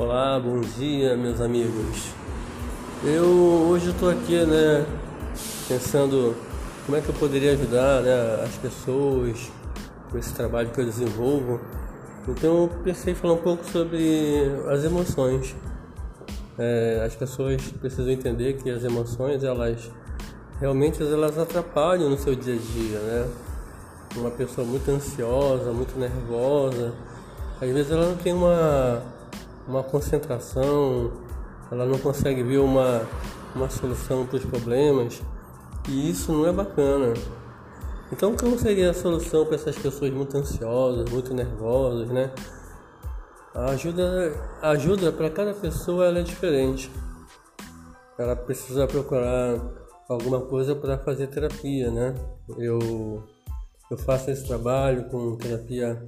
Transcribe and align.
Olá, 0.00 0.40
bom 0.40 0.62
dia, 0.62 1.14
meus 1.14 1.42
amigos. 1.42 2.08
Eu 3.04 3.26
hoje 3.68 3.90
estou 3.90 4.08
aqui, 4.08 4.46
né, 4.46 4.86
pensando 5.68 6.34
como 6.86 6.96
é 6.96 7.02
que 7.02 7.10
eu 7.10 7.14
poderia 7.16 7.52
ajudar, 7.52 8.00
né, 8.00 8.42
as 8.42 8.54
pessoas 8.56 9.52
com 10.10 10.16
esse 10.16 10.32
trabalho 10.32 10.70
que 10.70 10.80
eu 10.80 10.86
desenvolvo. 10.86 11.60
Então, 12.26 12.62
eu 12.62 12.70
pensei 12.82 13.12
em 13.12 13.14
falar 13.14 13.34
um 13.34 13.42
pouco 13.42 13.62
sobre 13.66 14.50
as 14.70 14.82
emoções. 14.84 15.54
É, 16.56 17.02
as 17.04 17.14
pessoas 17.14 17.60
precisam 17.78 18.10
entender 18.10 18.54
que 18.54 18.70
as 18.70 18.82
emoções, 18.82 19.44
elas 19.44 19.90
realmente 20.58 21.02
elas 21.02 21.36
atrapalham 21.36 22.08
no 22.08 22.16
seu 22.16 22.34
dia 22.34 22.54
a 22.54 22.56
dia, 22.56 22.98
né? 23.00 23.28
Uma 24.16 24.30
pessoa 24.30 24.66
muito 24.66 24.90
ansiosa, 24.90 25.70
muito 25.72 25.94
nervosa, 25.98 26.94
às 27.60 27.68
vezes 27.68 27.92
ela 27.92 28.06
não 28.06 28.16
tem 28.16 28.32
uma 28.32 29.19
uma 29.70 29.84
concentração, 29.84 31.12
ela 31.70 31.86
não 31.86 31.98
consegue 31.98 32.42
ver 32.42 32.58
uma, 32.58 33.02
uma 33.54 33.70
solução 33.70 34.26
para 34.26 34.36
os 34.36 34.44
problemas 34.44 35.22
e 35.88 36.10
isso 36.10 36.32
não 36.32 36.46
é 36.46 36.52
bacana. 36.52 37.14
Então, 38.12 38.34
qual 38.36 38.58
seria 38.58 38.90
a 38.90 38.94
solução 38.94 39.46
para 39.46 39.54
essas 39.54 39.78
pessoas 39.78 40.10
muito 40.12 40.36
ansiosas, 40.36 41.08
muito 41.08 41.32
nervosas, 41.32 42.08
né? 42.08 42.32
A 43.54 43.66
ajuda, 43.66 44.34
a 44.60 44.70
ajuda 44.70 45.12
para 45.12 45.30
cada 45.30 45.54
pessoa 45.54 46.06
ela 46.06 46.18
é 46.18 46.22
diferente. 46.22 46.90
Ela 48.18 48.34
precisa 48.34 48.88
procurar 48.88 49.60
alguma 50.08 50.40
coisa 50.40 50.74
para 50.74 50.98
fazer 50.98 51.28
terapia, 51.28 51.90
né? 51.90 52.14
Eu, 52.58 53.22
eu 53.88 53.96
faço 53.96 54.30
esse 54.30 54.44
trabalho 54.44 55.04
com 55.04 55.36
terapia 55.36 56.04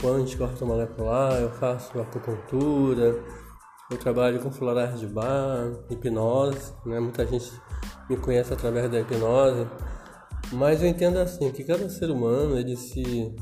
quântica 0.00 0.44
ortomolecular, 0.44 1.34
eu 1.34 1.50
faço 1.50 2.00
acupuntura, 2.00 3.22
eu 3.90 3.98
trabalho 3.98 4.40
com 4.40 4.50
florais 4.50 5.00
de 5.00 5.06
bar, 5.06 5.72
hipnose, 5.90 6.72
né? 6.86 7.00
muita 7.00 7.26
gente 7.26 7.50
me 8.08 8.16
conhece 8.16 8.52
através 8.52 8.90
da 8.90 9.00
hipnose, 9.00 9.66
mas 10.52 10.82
eu 10.82 10.88
entendo 10.88 11.18
assim 11.18 11.50
que 11.50 11.64
cada 11.64 11.88
ser 11.88 12.10
humano 12.10 12.58
ele 12.58 12.76
se 12.76 13.34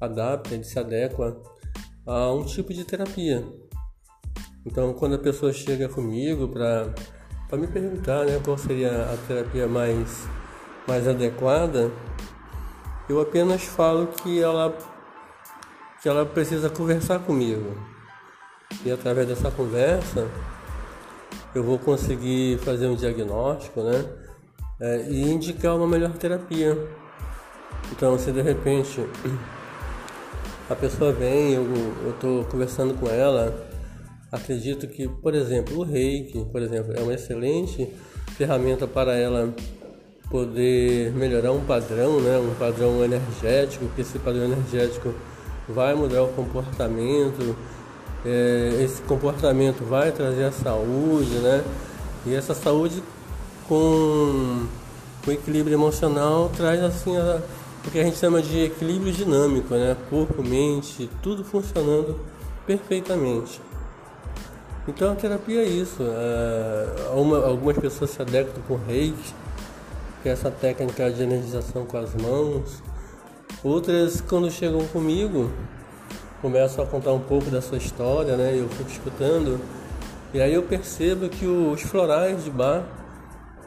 adapta, 0.00 0.54
ele 0.54 0.64
se 0.64 0.78
adequa 0.78 1.40
a 2.06 2.32
um 2.32 2.44
tipo 2.44 2.72
de 2.72 2.84
terapia. 2.84 3.44
Então, 4.64 4.92
quando 4.94 5.14
a 5.14 5.18
pessoa 5.18 5.52
chega 5.52 5.88
comigo 5.88 6.48
para 6.48 6.92
para 7.48 7.56
me 7.56 7.66
perguntar, 7.66 8.26
né, 8.26 8.38
qual 8.44 8.58
seria 8.58 8.90
a 9.10 9.16
terapia 9.26 9.66
mais 9.66 10.26
mais 10.86 11.08
adequada, 11.08 11.90
eu 13.08 13.20
apenas 13.20 13.62
falo 13.64 14.08
que 14.08 14.40
ela 14.40 14.76
que 16.02 16.08
ela 16.08 16.24
precisa 16.24 16.68
conversar 16.70 17.18
comigo. 17.20 17.76
E 18.84 18.90
através 18.90 19.26
dessa 19.26 19.50
conversa 19.50 20.28
eu 21.54 21.62
vou 21.62 21.78
conseguir 21.78 22.58
fazer 22.58 22.86
um 22.86 22.94
diagnóstico, 22.94 23.82
né? 23.82 24.04
É, 24.80 25.06
e 25.08 25.22
indicar 25.22 25.76
uma 25.76 25.88
melhor 25.88 26.12
terapia. 26.12 26.76
Então, 27.90 28.18
se 28.18 28.30
de 28.30 28.42
repente 28.42 29.00
a 30.70 30.74
pessoa 30.74 31.12
vem, 31.12 31.54
eu 31.54 32.10
estou 32.10 32.44
conversando 32.44 32.94
com 32.94 33.08
ela, 33.08 33.66
acredito 34.30 34.86
que, 34.86 35.08
por 35.08 35.34
exemplo, 35.34 35.78
o 35.78 35.82
reiki, 35.82 36.44
por 36.52 36.62
exemplo, 36.62 36.92
é 36.94 37.00
uma 37.00 37.14
excelente 37.14 37.88
ferramenta 38.36 38.86
para 38.86 39.16
ela 39.16 39.52
poder 40.30 41.10
melhorar 41.12 41.52
um 41.52 41.64
padrão, 41.64 42.20
né? 42.20 42.36
um 42.36 42.54
padrão 42.54 43.02
energético, 43.02 43.88
que 43.96 44.02
esse 44.02 44.18
padrão 44.18 44.44
energético 44.44 45.14
vai 45.68 45.94
mudar 45.94 46.22
o 46.22 46.28
comportamento, 46.28 47.56
é, 48.24 48.80
esse 48.82 49.02
comportamento 49.02 49.84
vai 49.84 50.10
trazer 50.10 50.44
a 50.44 50.52
saúde, 50.52 51.34
né? 51.38 51.62
E 52.26 52.34
essa 52.34 52.54
saúde 52.54 53.02
com 53.68 54.66
o 55.26 55.30
equilíbrio 55.30 55.74
emocional 55.74 56.50
traz 56.56 56.82
assim 56.82 57.16
a, 57.16 57.40
o 57.86 57.90
que 57.90 57.98
a 57.98 58.04
gente 58.04 58.16
chama 58.16 58.42
de 58.42 58.64
equilíbrio 58.64 59.12
dinâmico, 59.12 59.74
né? 59.74 59.96
Corpo, 60.10 60.42
mente, 60.42 61.08
tudo 61.22 61.44
funcionando 61.44 62.18
perfeitamente. 62.66 63.60
Então 64.88 65.12
a 65.12 65.14
terapia 65.14 65.60
é 65.60 65.66
isso. 65.66 66.02
É, 66.02 67.10
uma, 67.14 67.44
algumas 67.44 67.78
pessoas 67.78 68.10
se 68.10 68.22
adequam 68.22 68.60
com 68.66 68.76
reiki, 68.76 69.34
que 70.22 70.28
é 70.28 70.32
essa 70.32 70.50
técnica 70.50 71.10
de 71.10 71.22
energização 71.22 71.84
com 71.84 71.98
as 71.98 72.14
mãos. 72.14 72.82
Outras, 73.64 74.20
quando 74.20 74.48
chegam 74.50 74.86
comigo, 74.88 75.50
começam 76.40 76.84
a 76.84 76.86
contar 76.86 77.12
um 77.12 77.20
pouco 77.20 77.50
da 77.50 77.60
sua 77.60 77.78
história, 77.78 78.36
né? 78.36 78.54
Eu 78.56 78.68
fico 78.68 78.88
escutando 78.88 79.60
e 80.32 80.40
aí 80.40 80.54
eu 80.54 80.62
percebo 80.62 81.28
que 81.28 81.44
os 81.44 81.82
florais 81.82 82.44
de 82.44 82.50
bar 82.50 82.84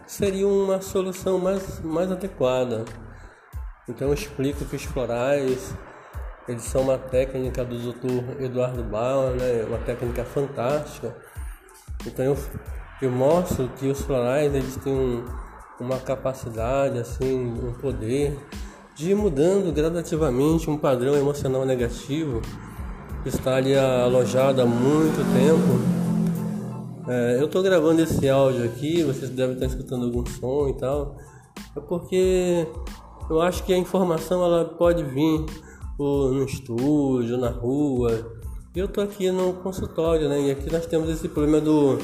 seriam 0.07 0.50
uma 0.50 0.81
solução 0.81 1.40
mais, 1.40 1.81
mais 1.81 2.09
adequada. 2.09 2.85
Então 3.90 4.07
eu 4.07 4.13
explico 4.13 4.63
que 4.63 4.78
os 4.78 4.84
florais 4.84 5.74
eles 6.47 6.63
são 6.63 6.84
uma 6.84 6.97
técnica 6.97 7.66
do 7.66 7.91
Dr. 7.91 8.41
Eduardo 8.41 8.84
Bauer, 8.84 9.35
né? 9.35 9.66
Uma 9.68 9.80
técnica 9.80 10.24
fantástica. 10.24 11.13
Então 12.06 12.24
eu, 12.24 12.38
eu 13.01 13.12
mostro 13.12 13.69
que 13.78 13.88
os 13.88 14.00
florais 14.01 14.56
eles 14.56 14.78
têm 14.78 14.94
um, 14.94 15.25
uma 15.81 16.00
capacidade, 16.00 16.97
assim, 16.97 17.59
um 17.62 17.74
poder 17.74 18.38
de 19.01 19.12
ir 19.12 19.16
mudando 19.16 19.73
gradativamente 19.73 20.69
um 20.69 20.78
padrão 20.78 21.16
emocional 21.16 21.66
negativo 21.66 22.39
que 23.23 23.29
está 23.29 23.56
ali 23.56 23.75
alojado 23.75 24.62
há 24.62 24.66
muito 24.66 25.17
tempo. 25.34 27.09
É, 27.09 27.39
eu 27.39 27.45
estou 27.45 27.63
gravando 27.63 28.00
esse 28.00 28.29
áudio 28.29 28.63
aqui, 28.63 29.03
vocês 29.03 29.31
devem 29.31 29.56
estar 29.56 29.66
escutando 29.66 30.06
algum 30.06 30.23
som 30.28 30.69
e 30.69 30.73
tal, 30.78 31.17
é 31.75 31.79
porque 31.79 32.67
eu 33.28 33.41
acho 33.41 33.63
que 33.63 33.73
a 33.73 33.78
informação 33.78 34.44
ela 34.44 34.66
pode 34.66 35.03
vir 35.03 35.45
no 35.97 36.44
estúdio, 36.44 37.39
na 37.39 37.50
rua. 37.50 38.31
Eu 38.75 38.85
estou 38.85 39.03
aqui 39.03 39.31
no 39.31 39.53
consultório, 39.53 40.29
né? 40.29 40.41
E 40.41 40.51
aqui 40.51 40.72
nós 40.72 40.85
temos 40.85 41.09
esse 41.09 41.28
problema 41.28 41.59
do, 41.59 41.97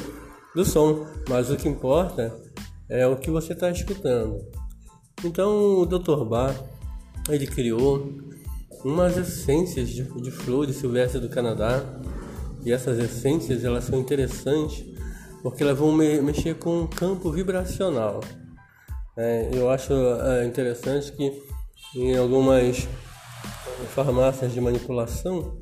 do 0.55 0.65
som, 0.65 1.05
mas 1.29 1.51
o 1.51 1.57
que 1.57 1.69
importa 1.69 2.35
é 2.89 3.05
o 3.05 3.17
que 3.17 3.29
você 3.29 3.53
está 3.53 3.69
escutando. 3.69 4.39
Então 5.23 5.79
o 5.79 5.85
Dr. 5.85 6.23
Bar 6.25 6.55
ele 7.29 7.47
criou 7.47 8.11
umas 8.83 9.17
essências 9.17 9.89
de, 9.89 10.03
de 10.03 10.31
flores 10.31 10.77
silvestres 10.77 11.21
do 11.21 11.29
Canadá 11.29 11.83
e 12.63 12.71
essas 12.71 12.99
essências 12.99 13.63
elas 13.63 13.85
são 13.85 13.99
interessantes 13.99 14.85
porque 15.41 15.63
elas 15.63 15.77
vão 15.77 15.91
me, 15.91 16.21
mexer 16.21 16.55
com 16.55 16.83
o 16.83 16.87
campo 16.87 17.31
vibracional. 17.31 18.21
É, 19.15 19.49
eu 19.53 19.69
acho 19.69 19.93
é, 19.93 20.45
interessante 20.45 21.11
que 21.11 21.31
em 21.95 22.15
algumas 22.15 22.87
farmácias 23.93 24.53
de 24.53 24.61
manipulação 24.61 25.57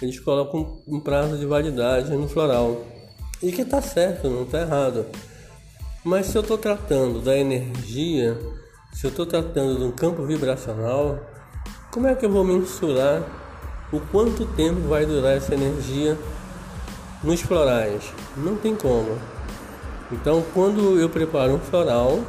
eles 0.00 0.18
colocam 0.20 0.82
um 0.86 1.00
prazo 1.00 1.36
de 1.36 1.46
validade 1.46 2.10
no 2.16 2.28
floral 2.28 2.84
e 3.42 3.52
que 3.52 3.62
está 3.62 3.80
certo, 3.80 4.28
não 4.28 4.44
está 4.44 4.60
errado. 4.60 5.06
Mas 6.04 6.26
se 6.26 6.36
eu 6.36 6.42
estou 6.42 6.58
tratando 6.58 7.20
da 7.20 7.36
energia 7.36 8.38
se 8.94 9.06
eu 9.06 9.10
estou 9.10 9.26
tratando 9.26 9.76
de 9.76 9.84
um 9.84 9.90
campo 9.90 10.22
vibracional, 10.22 11.18
como 11.90 12.06
é 12.06 12.14
que 12.14 12.24
eu 12.24 12.30
vou 12.30 12.44
mensurar 12.44 13.22
o 13.92 13.98
quanto 13.98 14.46
tempo 14.46 14.82
vai 14.82 15.04
durar 15.04 15.36
essa 15.36 15.52
energia 15.52 16.16
nos 17.22 17.40
florais? 17.40 18.04
Não 18.36 18.56
tem 18.56 18.76
como. 18.76 19.18
Então, 20.12 20.44
quando 20.54 21.00
eu 21.00 21.08
preparo 21.08 21.54
um 21.54 21.58
floral, 21.58 22.20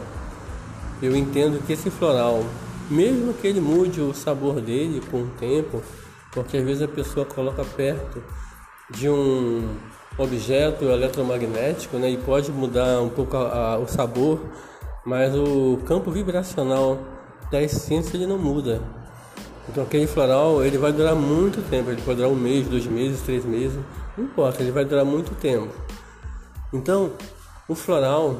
eu 1.04 1.16
entendo 1.16 1.64
que 1.64 1.74
esse 1.74 1.92
floral, 1.92 2.44
mesmo 2.90 3.32
que 3.36 3.46
ele 3.46 3.62
mude 3.62 4.02
o 4.02 4.12
sabor 4.12 4.60
dele 4.60 5.04
com 5.12 5.22
o 5.22 5.28
tempo, 5.40 5.84
porque 6.32 6.58
às 6.58 6.64
vezes 6.64 6.82
a 6.82 6.88
pessoa 6.88 7.28
coloca 7.28 7.64
perto 7.64 8.24
de 8.90 9.08
um 9.08 9.70
objeto 10.18 10.86
eletromagnético 10.86 11.98
né, 11.98 12.10
e 12.10 12.18
pode 12.18 12.52
mudar 12.52 13.02
um 13.02 13.10
pouco 13.10 13.38
a, 13.38 13.74
a, 13.74 13.78
o 13.78 13.88
sabor 13.88 14.40
mas 15.06 15.36
o 15.36 15.80
campo 15.86 16.10
vibracional 16.10 16.98
da 17.52 17.62
essência 17.62 18.18
ele 18.18 18.26
não 18.26 18.38
muda. 18.38 18.82
Então 19.70 19.84
aquele 19.84 20.08
floral 20.08 20.64
ele 20.64 20.78
vai 20.78 20.92
durar 20.92 21.16
muito 21.16 21.62
tempo, 21.70 21.92
ele 21.92 22.02
pode 22.02 22.18
durar 22.18 22.32
um 22.32 22.36
mês, 22.36 22.68
dois 22.68 22.86
meses, 22.86 23.22
três 23.22 23.46
meses, 23.46 23.80
não 24.18 24.26
importa, 24.26 24.62
ele 24.62 24.72
vai 24.72 24.86
durar 24.86 25.06
muito 25.06 25.36
tempo. 25.36 25.74
Então 26.74 27.12
o 27.68 27.76
floral 27.76 28.38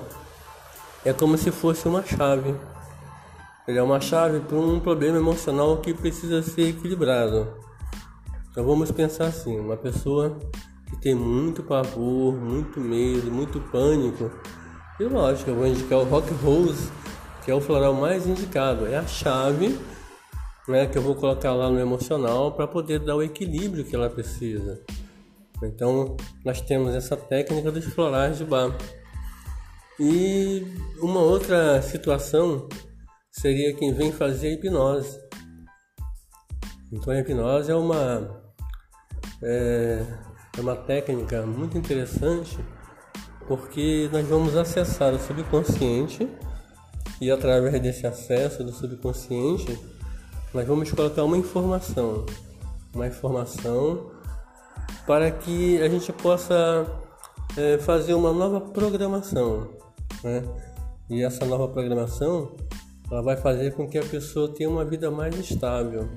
é 1.04 1.14
como 1.14 1.38
se 1.38 1.52
fosse 1.52 1.88
uma 1.88 2.04
chave. 2.04 2.56
Ele 3.68 3.80
é 3.80 3.84
uma 3.84 4.00
chave 4.00 4.40
para 4.42 4.58
um 4.58 4.80
problema 4.80 5.18
emocional 5.18 5.78
que 5.78 5.94
precisa 5.94 6.42
ser 6.44 6.70
equilibrado. 6.70 7.48
Então 8.52 8.64
vamos 8.64 8.92
pensar 8.92 9.26
assim, 9.26 9.60
uma 9.60 9.76
pessoa 9.76 10.38
que 10.88 10.96
tem 10.98 11.16
muito 11.16 11.64
pavor, 11.64 12.34
muito 12.34 12.80
medo, 12.80 13.32
muito 13.32 13.60
pânico, 13.60 14.32
e 15.00 15.04
lógico, 15.04 15.50
eu 15.50 15.56
vou 15.56 15.68
indicar 15.68 16.00
o 16.00 16.04
Rock 16.06 16.32
Rose, 16.36 16.90
que 17.44 17.52
é 17.52 17.54
o 17.54 17.60
floral 17.60 17.94
mais 17.94 18.26
indicado. 18.26 18.88
É 18.88 18.98
a 18.98 19.06
chave 19.06 19.78
né, 20.68 20.88
que 20.88 20.98
eu 20.98 21.02
vou 21.02 21.16
colocar 21.16 21.54
lá 21.54 21.70
no 21.70 21.80
emocional 21.80 22.52
para 22.54 22.68
poder 22.68 23.00
dar 23.00 23.16
o 23.16 23.24
equilíbrio 23.24 23.84
que 23.84 23.96
ela 23.96 24.10
precisa. 24.10 24.82
Então, 25.62 26.16
nós 26.44 26.62
temos 26.62 26.94
essa 26.96 27.16
técnica 27.16 27.72
dos 27.72 27.86
florais 27.86 28.38
de 28.38 28.46
bar. 28.46 28.76
E 30.00 30.66
uma 31.00 31.22
outra 31.22 31.82
situação 31.82 32.68
seria 33.32 33.74
quem 33.74 33.94
vem 33.94 34.12
fazer 34.12 34.48
a 34.48 34.52
hipnose. 34.52 35.20
Então, 36.92 37.14
a 37.14 37.20
hipnose 37.20 37.72
é 37.72 37.76
uma, 37.76 38.42
é, 39.44 40.06
é 40.58 40.62
uma 40.62 40.76
técnica 40.76 41.46
muito 41.46 41.78
interessante 41.78 42.58
porque 43.48 44.10
nós 44.12 44.28
vamos 44.28 44.56
acessar 44.56 45.14
o 45.14 45.20
subconsciente 45.20 46.28
e 47.22 47.32
através 47.32 47.80
desse 47.82 48.06
acesso 48.06 48.64
do 48.64 48.72
subconsciente 48.72 49.78
nós 50.54 50.66
vamos 50.66 50.92
colocar 50.92 51.24
uma 51.24 51.38
informação, 51.38 52.26
uma 52.94 53.08
informação 53.08 54.12
para 55.06 55.30
que 55.30 55.82
a 55.82 55.90
gente 55.90 56.12
possa 56.14 56.86
é, 57.58 57.78
fazer 57.78 58.14
uma 58.14 58.32
nova 58.32 58.62
programação, 58.62 59.70
né? 60.24 60.44
E 61.10 61.24
essa 61.24 61.46
nova 61.46 61.68
programação 61.68 62.56
ela 63.12 63.22
vai 63.22 63.38
fazer 63.38 63.74
com 63.74 63.88
que 63.88 63.98
a 63.98 64.04
pessoa 64.04 64.50
tenha 64.50 64.70
uma 64.70 64.84
vida 64.84 65.12
mais 65.12 65.38
estável. 65.38 66.10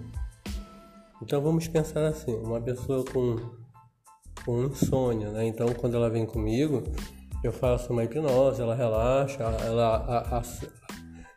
Então 1.21 1.43
vamos 1.43 1.69
pensar 1.69 2.07
assim, 2.07 2.35
uma 2.37 2.61
pessoa 2.61 3.05
com, 3.05 3.37
com 4.45 4.65
insônia, 4.65 5.31
né? 5.31 5.47
Então 5.47 5.69
quando 5.75 5.97
ela 5.97 6.09
vem 6.09 6.25
comigo, 6.25 6.85
eu 7.43 7.53
faço 7.53 7.93
uma 7.93 8.05
hipnose, 8.05 8.61
ela 8.61 8.75
relaxa, 8.75 9.43
ela, 9.65 9.97
a, 10.09 10.39
a, 10.39 10.43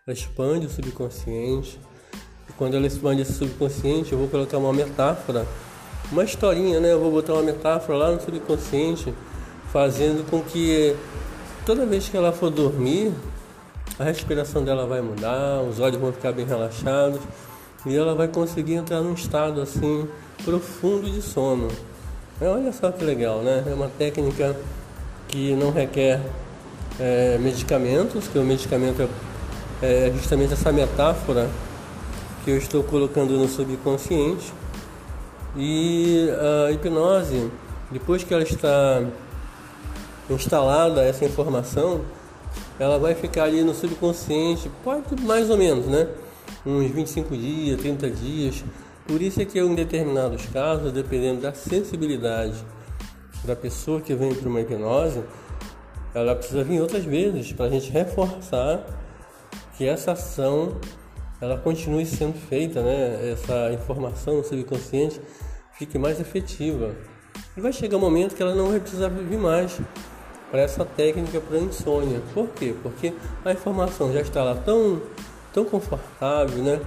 ela 0.07 0.13
expande 0.13 0.65
o 0.65 0.69
subconsciente. 0.69 1.79
E 2.49 2.53
quando 2.53 2.75
ela 2.75 2.87
expande 2.87 3.21
esse 3.21 3.33
subconsciente, 3.33 4.11
eu 4.11 4.17
vou 4.17 4.27
colocar 4.27 4.57
uma 4.57 4.73
metáfora 4.73 5.45
uma 6.11 6.23
historinha, 6.23 6.79
né? 6.79 6.91
Eu 6.91 6.99
vou 6.99 7.09
botar 7.09 7.33
uma 7.33 7.43
metáfora 7.43 7.97
lá 7.97 8.11
no 8.11 8.21
subconsciente, 8.21 9.13
fazendo 9.71 10.29
com 10.29 10.41
que 10.41 10.95
toda 11.65 11.85
vez 11.85 12.09
que 12.09 12.17
ela 12.17 12.31
for 12.31 12.49
dormir, 12.49 13.13
a 13.97 14.03
respiração 14.03 14.63
dela 14.63 14.85
vai 14.85 15.01
mudar, 15.01 15.61
os 15.61 15.79
olhos 15.79 15.99
vão 15.99 16.11
ficar 16.11 16.33
bem 16.33 16.45
relaxados 16.45 17.21
e 17.85 17.95
ela 17.95 18.13
vai 18.13 18.27
conseguir 18.27 18.75
entrar 18.75 19.01
num 19.01 19.13
estado 19.13 19.61
assim 19.61 20.07
profundo 20.43 21.09
de 21.09 21.21
sono. 21.21 21.69
É, 22.39 22.47
olha 22.47 22.71
só 22.73 22.91
que 22.91 23.03
legal, 23.03 23.41
né? 23.41 23.63
É 23.67 23.73
uma 23.73 23.87
técnica 23.87 24.55
que 25.31 25.55
não 25.55 25.71
requer 25.71 26.19
é, 26.99 27.37
medicamentos, 27.39 28.27
que 28.27 28.37
o 28.37 28.43
medicamento 28.43 29.01
é, 29.81 30.07
é 30.07 30.11
justamente 30.13 30.53
essa 30.53 30.71
metáfora 30.71 31.49
que 32.43 32.51
eu 32.51 32.57
estou 32.57 32.83
colocando 32.83 33.37
no 33.37 33.47
subconsciente 33.47 34.53
e 35.55 36.29
a 36.67 36.71
hipnose, 36.71 37.49
depois 37.89 38.23
que 38.23 38.33
ela 38.33 38.43
está 38.43 39.03
instalada 40.29 41.01
essa 41.03 41.25
informação, 41.25 42.01
ela 42.79 42.97
vai 42.97 43.15
ficar 43.15 43.43
ali 43.43 43.63
no 43.63 43.73
subconsciente, 43.73 44.69
pode 44.83 45.21
mais 45.21 45.49
ou 45.49 45.57
menos, 45.57 45.85
né? 45.85 46.07
Uns 46.65 46.89
25 46.91 47.35
dias, 47.35 47.79
30 47.79 48.09
dias. 48.09 48.63
Por 49.07 49.21
isso 49.21 49.41
é 49.41 49.45
que 49.45 49.59
em 49.59 49.75
determinados 49.75 50.45
casos, 50.47 50.91
dependendo 50.91 51.41
da 51.41 51.53
sensibilidade 51.53 52.55
da 53.43 53.55
pessoa 53.55 54.01
que 54.01 54.13
vem 54.13 54.33
para 54.33 54.47
uma 54.47 54.61
hipnose, 54.61 55.23
ela 56.13 56.35
precisa 56.35 56.63
vir 56.63 56.81
outras 56.81 57.03
vezes 57.03 57.53
para 57.53 57.65
a 57.65 57.69
gente 57.69 57.89
reforçar 57.91 58.85
que 59.77 59.87
essa 59.87 60.11
ação 60.11 60.77
ela 61.39 61.57
continue 61.57 62.05
sendo 62.05 62.37
feita, 62.37 62.83
né? 62.83 63.31
Essa 63.31 63.73
informação 63.73 64.43
subconsciente 64.43 65.19
fique 65.73 65.97
mais 65.97 66.19
efetiva. 66.19 66.95
E 67.57 67.61
vai 67.61 67.73
chegar 67.73 67.97
um 67.97 67.99
momento 67.99 68.35
que 68.35 68.43
ela 68.43 68.53
não 68.53 68.69
vai 68.69 68.79
precisar 68.79 69.09
vir 69.09 69.37
mais 69.37 69.79
para 70.51 70.61
essa 70.61 70.85
técnica 70.85 71.41
para 71.41 71.57
insônia. 71.57 72.21
Por 72.33 72.49
quê? 72.49 72.75
Porque 72.83 73.13
a 73.43 73.51
informação 73.51 74.13
já 74.13 74.21
está 74.21 74.43
lá 74.43 74.53
tão, 74.53 75.01
tão 75.51 75.65
confortável, 75.65 76.63
né? 76.63 76.79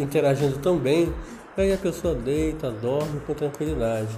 Interagindo 0.00 0.58
tão 0.58 0.76
bem, 0.78 1.12
aí 1.56 1.72
a 1.72 1.78
pessoa 1.78 2.14
deita, 2.14 2.70
dorme 2.70 3.20
com 3.20 3.34
tranquilidade. 3.34 4.08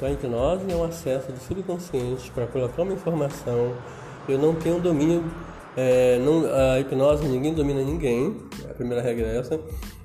Então 0.00 0.08
a 0.08 0.12
hipnose 0.12 0.72
é 0.72 0.74
um 0.74 0.82
acesso 0.82 1.30
do 1.30 1.38
subconsciente 1.38 2.30
para 2.30 2.46
colocar 2.46 2.80
uma 2.80 2.94
informação. 2.94 3.74
Eu 4.26 4.38
não 4.38 4.54
tenho 4.54 4.80
domínio 4.80 5.22
é, 5.76 6.18
não, 6.18 6.46
a 6.46 6.80
hipnose, 6.80 7.28
ninguém 7.28 7.52
domina 7.52 7.82
ninguém. 7.82 8.34
A 8.64 8.72
primeira 8.72 9.02
regra 9.02 9.26
é 9.26 9.36
essa. 9.36 9.60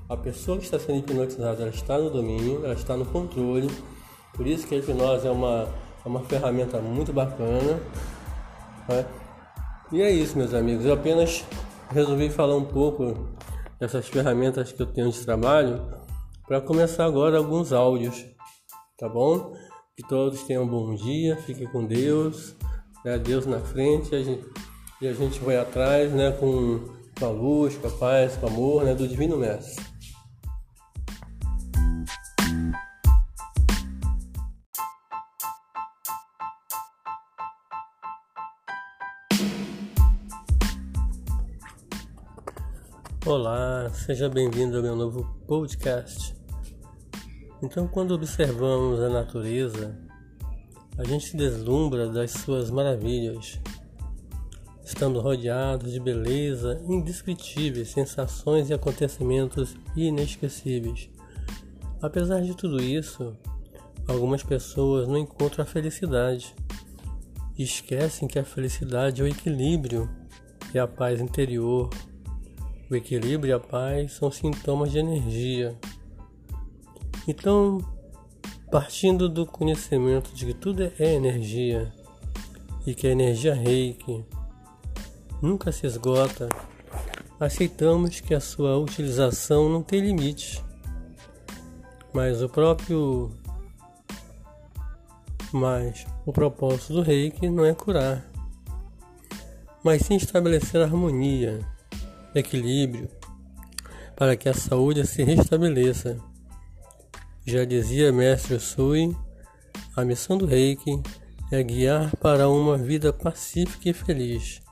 A 0.09 0.17
pessoa 0.17 0.57
que 0.57 0.65
está 0.65 0.77
sendo 0.77 0.99
hipnotizada, 0.99 1.61
ela 1.61 1.71
está 1.71 1.97
no 1.97 2.09
domínio, 2.09 2.65
ela 2.65 2.73
está 2.73 2.97
no 2.97 3.05
controle. 3.05 3.71
Por 4.33 4.45
isso 4.45 4.67
que 4.67 4.75
a 4.75 4.79
hipnose 4.79 5.27
é 5.27 5.31
uma, 5.31 5.69
é 6.05 6.09
uma 6.09 6.19
ferramenta 6.19 6.77
muito 6.79 7.13
bacana. 7.13 7.79
Né? 8.89 9.05
E 9.93 10.01
é 10.01 10.11
isso, 10.11 10.37
meus 10.37 10.53
amigos. 10.53 10.85
Eu 10.85 10.93
apenas 10.93 11.45
resolvi 11.89 12.29
falar 12.29 12.57
um 12.57 12.65
pouco 12.65 13.29
dessas 13.79 14.09
ferramentas 14.09 14.73
que 14.73 14.81
eu 14.81 14.87
tenho 14.87 15.09
de 15.09 15.23
trabalho 15.23 15.81
para 16.45 16.59
começar 16.59 17.05
agora 17.05 17.37
alguns 17.37 17.71
áudios, 17.71 18.25
tá 18.99 19.07
bom? 19.07 19.55
Que 19.97 20.05
todos 20.09 20.43
tenham 20.43 20.65
um 20.65 20.67
bom 20.67 20.93
dia, 20.93 21.37
fiquem 21.37 21.65
com 21.67 21.85
Deus, 21.85 22.53
né? 23.05 23.17
Deus 23.17 23.45
na 23.45 23.61
frente. 23.61 24.13
A 24.13 24.21
gente 24.21 24.45
e 25.01 25.07
a 25.07 25.13
gente 25.13 25.39
vai 25.39 25.55
atrás 25.55 26.11
né, 26.11 26.31
com, 26.31 26.81
com 27.17 27.25
a 27.25 27.29
luz, 27.29 27.77
com 27.77 27.87
a 27.87 27.91
paz, 27.91 28.35
com 28.35 28.45
o 28.45 28.49
amor 28.49 28.83
né, 28.83 28.93
do 28.93 29.07
Divino 29.07 29.37
Mestre. 29.37 29.85
Olá, 43.25 43.89
seja 43.93 44.27
bem-vindo 44.27 44.75
ao 44.75 44.83
meu 44.83 44.95
novo 44.95 45.23
podcast. 45.47 46.35
Então, 47.61 47.87
quando 47.87 48.13
observamos 48.13 48.99
a 48.99 49.09
natureza, 49.09 49.97
a 50.97 51.03
gente 51.03 51.29
se 51.29 51.37
deslumbra 51.37 52.09
das 52.09 52.31
suas 52.31 52.69
maravilhas 52.69 53.59
estando 54.83 55.19
rodeados 55.19 55.91
de 55.91 55.99
beleza 55.99 56.79
indescritíveis, 56.87 57.89
sensações 57.89 58.69
e 58.69 58.73
acontecimentos 58.73 59.75
inesquecíveis. 59.95 61.09
Apesar 61.99 62.41
de 62.41 62.55
tudo 62.55 62.79
isso, 62.79 63.35
algumas 64.07 64.43
pessoas 64.43 65.07
não 65.07 65.17
encontram 65.17 65.63
a 65.63 65.67
felicidade 65.67 66.55
esquecem 67.57 68.27
que 68.27 68.37
a 68.37 68.43
felicidade 68.43 69.21
é 69.21 69.23
o 69.23 69.27
equilíbrio 69.27 70.09
e 70.73 70.79
a 70.79 70.87
paz 70.87 71.21
interior. 71.21 71.89
O 72.89 72.95
equilíbrio 72.95 73.51
e 73.51 73.53
a 73.53 73.59
paz 73.59 74.13
são 74.13 74.29
sintomas 74.29 74.91
de 74.91 74.99
energia. 74.99 75.75
Então, 77.27 77.79
partindo 78.71 79.27
do 79.27 79.45
conhecimento 79.45 80.33
de 80.33 80.45
que 80.45 80.53
tudo 80.53 80.91
é 80.99 81.13
energia 81.13 81.91
e 82.85 82.93
que 82.93 83.07
a 83.07 83.11
energia 83.11 83.53
reiki 83.53 84.23
nunca 85.41 85.71
se 85.71 85.87
esgota, 85.87 86.49
aceitamos 87.39 88.19
que 88.19 88.33
a 88.33 88.39
sua 88.39 88.77
utilização 88.77 89.69
não 89.69 89.81
tem 89.81 90.01
limite. 90.01 90.63
Mas 92.13 92.41
o 92.41 92.49
próprio 92.49 93.31
mas 95.51 96.05
o 96.25 96.33
propósito 96.33 96.93
do 96.93 97.01
reiki 97.01 97.49
não 97.49 97.65
é 97.65 97.73
curar, 97.73 98.29
mas 99.81 100.01
sim 100.01 100.15
estabelecer 100.15 100.81
harmonia, 100.81 101.59
equilíbrio, 102.33 103.09
para 104.17 104.35
que 104.35 104.49
a 104.49 104.53
saúde 104.53 105.07
se 105.07 105.23
restabeleça. 105.23 106.17
Já 107.45 107.63
dizia 107.63 108.11
Mestre 108.11 108.59
Sui, 108.59 109.15
a 109.95 110.03
missão 110.03 110.37
do 110.37 110.45
reiki 110.45 111.01
é 111.51 111.61
guiar 111.61 112.15
para 112.17 112.49
uma 112.49 112.77
vida 112.77 113.13
pacífica 113.13 113.89
e 113.89 113.93
feliz 113.93 114.65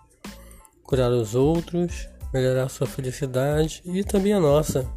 curar 0.93 1.11
os 1.11 1.33
outros, 1.33 2.07
melhorar 2.31 2.69
sua 2.69 2.85
felicidade 2.85 3.81
e 3.83 4.03
também 4.03 4.33
a 4.33 4.39
nossa. 4.39 4.87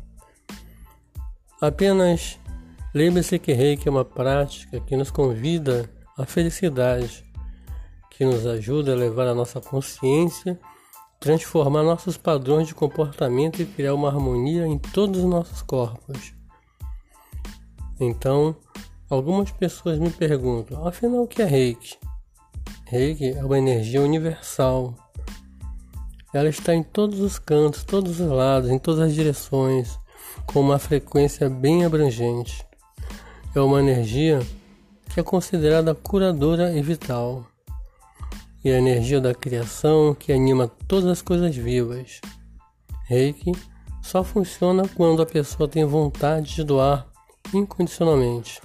Apenas 1.59 2.38
lembre-se 2.95 3.38
que 3.38 3.54
Reiki 3.54 3.88
é 3.88 3.90
uma 3.90 4.04
prática 4.04 4.78
que 4.80 4.95
nos 4.95 5.11
convida 5.11 5.88
à 6.18 6.26
felicidade, 6.26 7.25
que 8.11 8.26
nos 8.26 8.47
ajuda 8.47 8.92
a 8.92 8.95
elevar 8.95 9.26
a 9.26 9.35
nossa 9.35 9.59
consciência, 9.59 10.61
transformar 11.18 11.83
nossos 11.83 12.18
padrões 12.18 12.68
de 12.68 12.75
comportamento 12.75 13.62
e 13.62 13.64
criar 13.64 13.95
uma 13.95 14.09
harmonia 14.09 14.66
em 14.66 14.78
todos 14.78 15.21
os 15.21 15.30
nossos 15.30 15.62
corpos. 15.62 16.35
Então, 17.98 18.56
algumas 19.08 19.50
pessoas 19.50 19.98
me 19.98 20.10
perguntam: 20.10 20.86
afinal, 20.86 21.22
o 21.22 21.28
que 21.28 21.42
é 21.42 21.44
Reiki? 21.44 21.96
Reiki 22.86 23.30
é 23.30 23.44
uma 23.44 23.58
energia 23.58 24.02
universal 24.02 24.94
ela 26.36 26.50
está 26.50 26.74
em 26.74 26.82
todos 26.82 27.20
os 27.20 27.38
cantos, 27.38 27.82
todos 27.82 28.20
os 28.20 28.30
lados, 28.30 28.68
em 28.68 28.78
todas 28.78 29.00
as 29.00 29.14
direções, 29.14 29.98
com 30.44 30.60
uma 30.60 30.78
frequência 30.78 31.48
bem 31.48 31.82
abrangente. 31.82 32.62
É 33.54 33.60
uma 33.60 33.80
energia 33.80 34.40
que 35.08 35.18
é 35.18 35.22
considerada 35.22 35.94
curadora 35.94 36.76
e 36.76 36.82
vital, 36.82 37.46
e 38.62 38.70
a 38.70 38.76
energia 38.76 39.18
da 39.18 39.34
criação 39.34 40.14
que 40.14 40.30
anima 40.30 40.70
todas 40.86 41.08
as 41.08 41.22
coisas 41.22 41.56
vivas. 41.56 42.20
Reiki 43.06 43.52
só 44.02 44.22
funciona 44.22 44.86
quando 44.88 45.22
a 45.22 45.26
pessoa 45.26 45.66
tem 45.66 45.86
vontade 45.86 46.54
de 46.56 46.64
doar 46.64 47.06
incondicionalmente. 47.52 48.60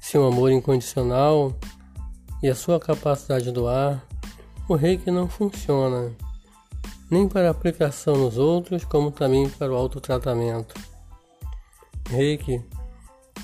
Se 0.00 0.18
o 0.18 0.26
amor 0.26 0.50
incondicional 0.50 1.54
e 2.42 2.48
a 2.48 2.54
sua 2.54 2.80
capacidade 2.80 3.44
de 3.44 3.52
doar, 3.52 4.04
o 4.68 4.74
reiki 4.74 5.10
não 5.10 5.28
funciona, 5.28 6.12
nem 7.10 7.28
para 7.28 7.50
aplicação 7.50 8.16
nos 8.16 8.38
outros, 8.38 8.84
como 8.84 9.10
também 9.10 9.48
para 9.48 9.72
o 9.72 9.76
autotratamento. 9.76 10.74
Reiki 12.08 12.62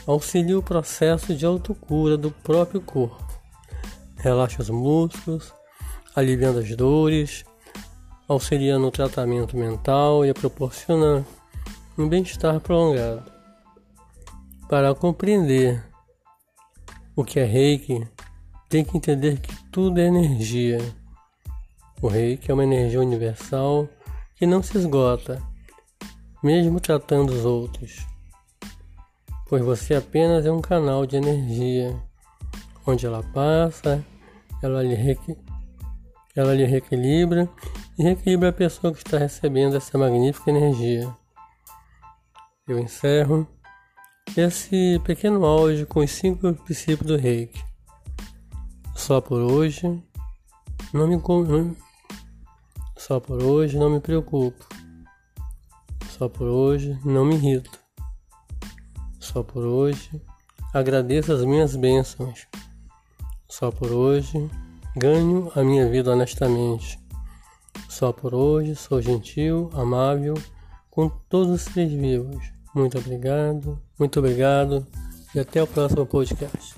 auxilia 0.06 0.58
o 0.58 0.62
processo 0.62 1.34
de 1.34 1.44
autocura 1.44 2.16
do 2.16 2.30
próprio 2.30 2.80
corpo, 2.80 3.24
relaxa 4.16 4.62
os 4.62 4.70
músculos, 4.70 5.52
aliviando 6.14 6.58
as 6.58 6.74
dores, 6.74 7.44
auxilia 8.26 8.78
no 8.78 8.90
tratamento 8.90 9.56
mental 9.56 10.24
e 10.24 10.32
proporciona 10.34 11.24
um 11.96 12.08
bem-estar 12.08 12.60
prolongado. 12.60 13.37
Para 14.68 14.94
compreender 14.94 15.82
o 17.16 17.24
que 17.24 17.40
é 17.40 17.44
reiki, 17.44 18.06
tem 18.68 18.84
que 18.84 18.98
entender 18.98 19.40
que 19.40 19.56
tudo 19.70 19.98
é 19.98 20.04
energia. 20.04 20.78
O 22.02 22.06
reiki 22.06 22.50
é 22.50 22.54
uma 22.54 22.64
energia 22.64 23.00
universal 23.00 23.88
que 24.36 24.44
não 24.44 24.62
se 24.62 24.76
esgota, 24.76 25.42
mesmo 26.44 26.78
tratando 26.80 27.30
os 27.30 27.46
outros, 27.46 28.06
pois 29.48 29.64
você 29.64 29.94
apenas 29.94 30.44
é 30.44 30.52
um 30.52 30.60
canal 30.60 31.06
de 31.06 31.16
energia. 31.16 31.96
Onde 32.86 33.06
ela 33.06 33.22
passa, 33.22 34.04
ela 34.62 34.82
lhe, 34.82 34.94
requ... 34.94 35.34
ela 36.36 36.54
lhe 36.54 36.66
reequilibra 36.66 37.48
e 37.98 38.02
reequilibra 38.02 38.50
a 38.50 38.52
pessoa 38.52 38.92
que 38.92 38.98
está 38.98 39.16
recebendo 39.16 39.78
essa 39.78 39.96
magnífica 39.96 40.50
energia. 40.50 41.10
Eu 42.66 42.78
encerro 42.78 43.48
esse 44.36 45.00
pequeno 45.04 45.44
áudio 45.44 45.86
com 45.86 46.00
os 46.00 46.10
cinco 46.10 46.52
princípios 46.54 47.06
do 47.06 47.16
reiki. 47.16 47.62
Só 48.94 49.20
por 49.20 49.40
hoje, 49.40 50.02
não 50.92 51.06
me 51.06 51.16
só 53.08 53.20
por 53.20 53.42
hoje 53.42 53.78
não 53.78 53.88
me 53.88 54.00
preocupo. 54.00 54.66
Só 56.10 56.28
por 56.28 56.46
hoje 56.46 56.98
não 57.04 57.24
me 57.24 57.36
irrito. 57.36 57.78
Só 59.18 59.42
por 59.42 59.64
hoje 59.64 60.20
agradeço 60.74 61.32
as 61.32 61.42
minhas 61.42 61.74
bênçãos. 61.74 62.46
Só 63.48 63.70
por 63.70 63.92
hoje 63.92 64.50
ganho 64.94 65.50
a 65.54 65.62
minha 65.62 65.88
vida 65.88 66.10
honestamente. 66.10 66.98
Só 67.88 68.12
por 68.12 68.34
hoje 68.34 68.76
sou 68.76 69.00
gentil, 69.00 69.70
amável 69.72 70.34
com 70.90 71.08
todos 71.08 71.50
os 71.50 71.62
seres 71.62 71.92
vivos. 71.92 72.57
Muito 72.74 72.98
obrigado, 72.98 73.78
muito 73.98 74.18
obrigado 74.18 74.86
e 75.34 75.40
até 75.40 75.62
o 75.62 75.66
próximo 75.66 76.06
podcast. 76.06 76.74